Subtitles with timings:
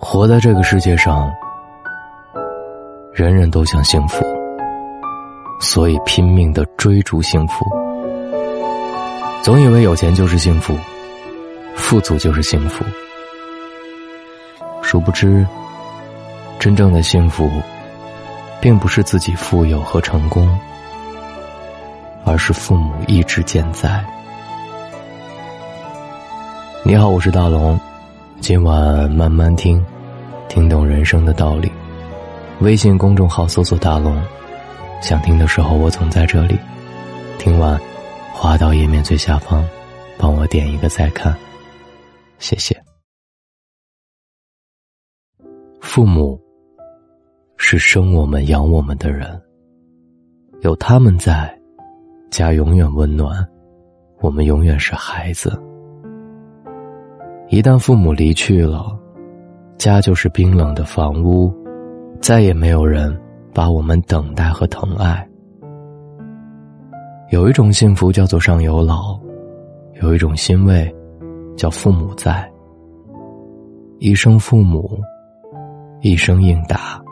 [0.00, 1.28] 活在这个世界上，
[3.12, 4.24] 人人都想幸福，
[5.60, 7.66] 所以拼命的追逐幸福。
[9.42, 10.72] 总以为有钱就是幸福，
[11.74, 12.84] 富足就是幸福。
[14.82, 15.44] 殊不知，
[16.60, 17.50] 真正的幸福，
[18.60, 20.48] 并不是自己富有和成功，
[22.24, 24.00] 而是父母一直健在。
[26.84, 27.78] 你好，我是大龙。
[28.40, 29.84] 今晚慢慢听，
[30.48, 31.70] 听懂人生的道理。
[32.60, 34.20] 微信公众号搜索“大龙”，
[35.02, 36.58] 想听的时候我总在这里。
[37.38, 37.78] 听完，
[38.32, 39.64] 滑到页面最下方，
[40.16, 41.36] 帮我点一个再看，
[42.38, 42.80] 谢谢。
[45.80, 46.40] 父母
[47.56, 49.40] 是生我们、养我们的人，
[50.62, 51.54] 有他们在，
[52.30, 53.46] 家永远温暖，
[54.20, 55.60] 我们永远是孩子。
[57.50, 58.94] 一旦父母离去了，
[59.78, 61.50] 家就是冰冷的房屋，
[62.20, 63.18] 再也没有人
[63.54, 65.26] 把我们等待和疼爱。
[67.30, 69.18] 有一种幸福叫做上有老，
[70.02, 70.94] 有一种欣慰
[71.56, 72.46] 叫父母在。
[73.98, 75.00] 一声父母，
[76.02, 77.02] 一声应答，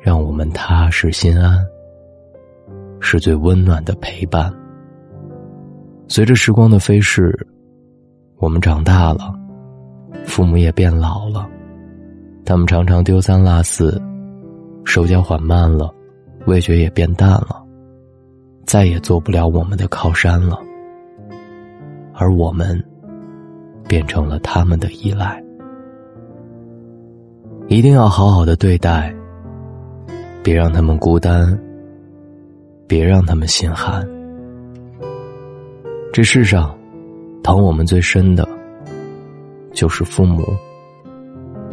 [0.00, 1.64] 让我们踏实心安，
[2.98, 4.52] 是最温暖的陪伴。
[6.08, 7.34] 随着时光的飞逝，
[8.38, 9.32] 我们长大了。
[10.34, 11.48] 父母也变老了，
[12.44, 14.02] 他们常常丢三落四，
[14.84, 15.94] 手脚缓慢了，
[16.46, 17.64] 味觉也变淡了，
[18.64, 20.58] 再也做不了我们的靠山了。
[22.14, 22.84] 而我们，
[23.86, 25.40] 变成了他们的依赖。
[27.68, 29.14] 一定要好好的对待，
[30.42, 31.56] 别让他们孤单，
[32.88, 34.04] 别让他们心寒。
[36.12, 36.76] 这世上，
[37.40, 38.44] 疼我们最深的。
[39.74, 40.56] 就是父母，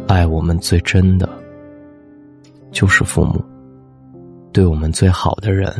[0.08, 1.28] 爱我们最真的，
[2.72, 3.40] 就是父母；
[4.52, 5.72] 对我们最好的人，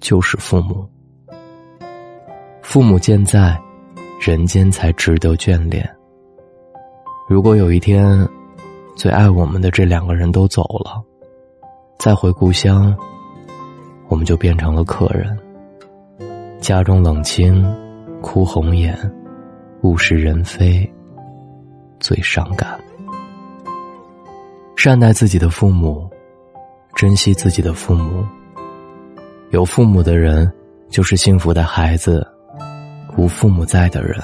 [0.00, 0.86] 就是父母。
[2.60, 3.58] 父母健在，
[4.20, 5.88] 人间才值得眷恋。
[7.26, 8.28] 如果有一天，
[8.94, 11.02] 最爱我们的这两个人都走了，
[11.98, 12.94] 再回故乡，
[14.08, 15.36] 我们就变成了客人。
[16.60, 17.64] 家中冷清，
[18.20, 18.94] 哭红眼。
[19.82, 20.88] 物是人非，
[21.98, 22.78] 最伤感。
[24.76, 26.08] 善待自己的父母，
[26.94, 28.24] 珍惜自己的父母。
[29.50, 30.50] 有父母的人
[30.88, 32.24] 就是幸福的孩子，
[33.16, 34.18] 无父母在的人，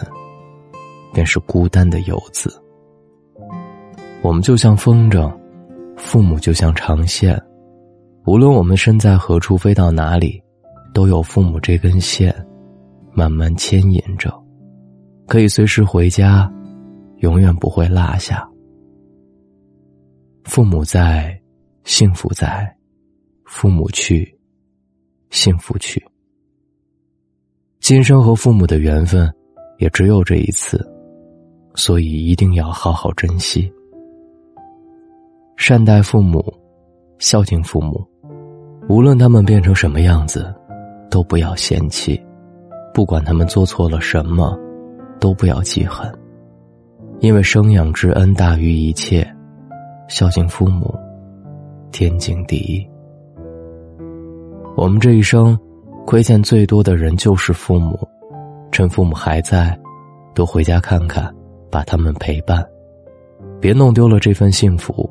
[1.13, 2.63] 便是孤单的游子。
[4.23, 5.33] 我们就像风筝，
[5.97, 7.41] 父母就像长线，
[8.27, 10.41] 无论我们身在何处，飞到哪里，
[10.95, 12.33] 都有父母这根线，
[13.13, 14.33] 慢慢牵引着。
[15.29, 16.51] 可以随时回家，
[17.19, 18.49] 永远不会落下。
[20.45, 21.39] 父母在，
[21.85, 22.67] 幸福在；
[23.45, 24.35] 父母去，
[25.29, 26.03] 幸福去。
[27.79, 29.31] 今生和父母的缘分，
[29.77, 30.83] 也只有这一次，
[31.75, 33.71] 所以一定要好好珍惜。
[35.59, 36.43] 善待父母，
[37.19, 38.03] 孝敬父母，
[38.89, 40.55] 无论他们变成什么样子，
[41.11, 42.19] 都不要嫌弃，
[42.95, 44.59] 不管他们做错了什么。
[45.21, 46.11] 都不要记恨，
[47.21, 49.27] 因为生养之恩大于一切，
[50.09, 50.95] 孝敬父母，
[51.91, 52.89] 天经地义。
[54.77, 55.59] 我们这一生，
[56.07, 58.09] 亏欠最多的人就是父母，
[58.71, 59.77] 趁父母还在，
[60.35, 61.35] 多回家看看，
[61.71, 62.65] 把他们陪伴，
[63.61, 65.09] 别弄丢了这份幸福。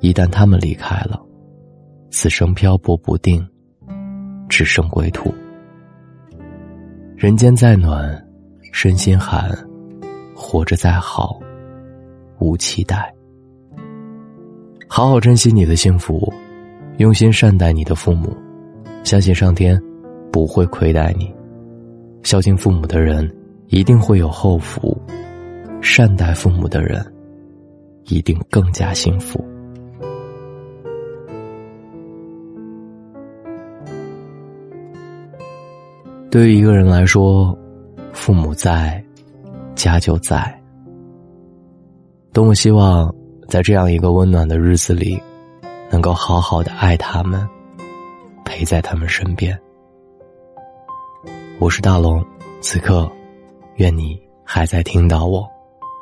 [0.00, 1.18] 一旦他们离开了，
[2.10, 3.46] 此生漂泊不定，
[4.48, 5.32] 只剩归途。
[7.16, 8.25] 人间再暖。
[8.78, 9.50] 身心寒，
[10.34, 11.40] 活着再好，
[12.38, 13.10] 无期待。
[14.86, 16.30] 好好珍惜你的幸福，
[16.98, 18.36] 用心善待你的父母，
[19.02, 19.82] 相信上天
[20.30, 21.34] 不会亏待你。
[22.22, 23.34] 孝敬父母的人
[23.68, 24.94] 一定会有后福，
[25.80, 27.02] 善待父母的人
[28.04, 29.42] 一定更加幸福。
[36.30, 37.58] 对于一个人来说。
[38.26, 39.00] 父母在，
[39.76, 40.52] 家就在。
[42.32, 43.14] 多么希望
[43.46, 45.16] 在这样一个温暖的日子里，
[45.88, 47.48] 能够好好的爱他们，
[48.44, 49.56] 陪在他们身边。
[51.60, 52.20] 我是大龙，
[52.60, 53.08] 此刻，
[53.76, 55.48] 愿你还在听到我。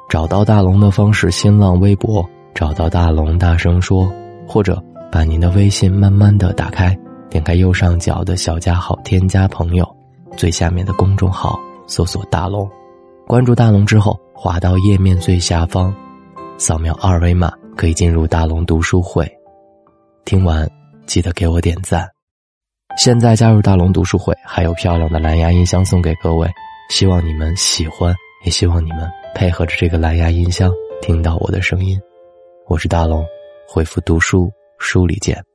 [0.09, 4.11] 找到大龙的方式：新浪微博找到大龙，大声说，
[4.49, 4.82] 或者
[5.12, 6.99] 把您的微信慢慢的打开，
[7.29, 9.87] 点开右上角的小加号，添加朋友，
[10.38, 11.61] 最下面的公众号。
[11.86, 12.69] 搜索大龙，
[13.26, 15.94] 关注大龙之后，滑到页面最下方，
[16.58, 19.31] 扫描二维码可以进入大龙读书会。
[20.25, 20.69] 听完
[21.06, 22.08] 记得给我点赞。
[22.96, 26.48] 现在加入大龙读书会，还有漂亮的蓝牙音箱送给各位，
[26.90, 28.14] 希望你们喜欢，
[28.44, 30.72] 也希望你们配合着这个蓝牙音箱
[31.02, 32.00] 听到我的声音。
[32.66, 33.25] 我是大龙，
[33.69, 35.53] 回复读书书里见。